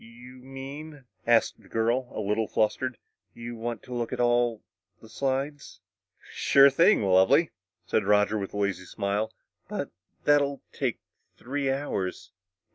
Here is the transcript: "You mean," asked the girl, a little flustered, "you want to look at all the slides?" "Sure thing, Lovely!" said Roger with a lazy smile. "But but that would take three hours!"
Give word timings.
"You 0.03 0.37
mean," 0.37 1.05
asked 1.27 1.61
the 1.61 1.67
girl, 1.69 2.09
a 2.11 2.19
little 2.19 2.47
flustered, 2.47 2.97
"you 3.35 3.55
want 3.55 3.83
to 3.83 3.93
look 3.93 4.11
at 4.11 4.19
all 4.19 4.63
the 4.99 5.07
slides?" 5.07 5.79
"Sure 6.33 6.71
thing, 6.71 7.03
Lovely!" 7.03 7.51
said 7.85 8.05
Roger 8.05 8.39
with 8.39 8.55
a 8.55 8.57
lazy 8.57 8.85
smile. 8.85 9.31
"But 9.69 9.91
but 9.91 9.91
that 10.23 10.41
would 10.41 10.61
take 10.73 10.97
three 11.37 11.69
hours!" 11.69 12.31